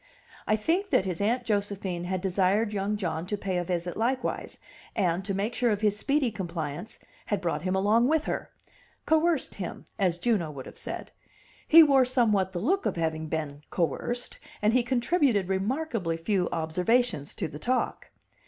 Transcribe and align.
I 0.47 0.55
think 0.55 0.89
that 0.89 1.05
his 1.05 1.21
Aunt 1.21 1.43
Josephine 1.45 2.05
had 2.05 2.21
desired 2.21 2.73
young 2.73 2.97
John 2.97 3.27
to 3.27 3.37
pay 3.37 3.59
a 3.59 3.63
visit 3.63 3.95
likewise, 3.95 4.57
and, 4.95 5.23
to 5.23 5.35
make 5.35 5.53
sure 5.53 5.69
of 5.69 5.81
his 5.81 5.95
speedy 5.95 6.31
compliance, 6.31 6.97
had 7.27 7.39
brought 7.39 7.61
him 7.61 7.75
along 7.75 8.07
with 8.07 8.23
her 8.23 8.49
coerced 9.05 9.53
him, 9.53 9.85
as 9.99 10.17
Juno 10.17 10.49
would 10.49 10.65
have 10.65 10.79
said. 10.79 11.11
He 11.67 11.83
wore 11.83 12.03
somewhat 12.05 12.51
the 12.51 12.57
look 12.57 12.87
of 12.87 12.95
having 12.95 13.27
been 13.27 13.61
"coerced," 13.69 14.39
and 14.59 14.73
he 14.73 14.81
contributed 14.81 15.47
remarkably 15.49 16.17
few 16.17 16.49
observations 16.49 17.35
to 17.35 17.47
the 17.47 17.59
talk. 17.59 18.09